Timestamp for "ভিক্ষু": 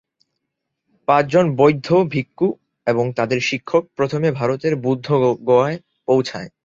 2.11-2.47